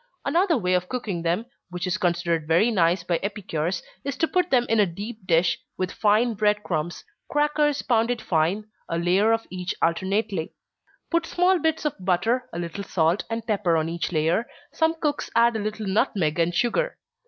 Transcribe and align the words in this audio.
Another 0.25 0.57
way 0.57 0.73
of 0.73 0.89
cooking 0.89 1.21
them, 1.21 1.45
which 1.69 1.85
is 1.85 1.99
considered 1.99 2.47
very 2.47 2.71
nice 2.71 3.03
by 3.03 3.17
epicures, 3.17 3.83
is 4.03 4.17
to 4.17 4.27
put 4.27 4.49
them 4.49 4.65
in 4.67 4.79
a 4.79 4.85
deep 4.87 5.27
dish, 5.27 5.59
with 5.77 5.91
fine 5.91 6.33
bread 6.33 6.63
crumbs, 6.63 7.03
crackers 7.29 7.83
pounded 7.83 8.19
fine, 8.19 8.65
a 8.89 8.97
layer 8.97 9.31
of 9.31 9.45
each 9.51 9.75
alternately; 9.79 10.55
put 11.11 11.27
small 11.27 11.59
bits 11.59 11.85
of 11.85 11.93
butter, 11.99 12.49
a 12.51 12.57
little 12.57 12.83
salt, 12.83 13.25
and 13.29 13.45
pepper 13.45 13.77
on 13.77 13.89
each 13.89 14.11
layer 14.11 14.47
some 14.73 14.95
cooks 14.99 15.29
add 15.35 15.55
a 15.55 15.59
little 15.59 15.85
nutmeg 15.85 16.39
and 16.39 16.55
sugar. 16.55 16.97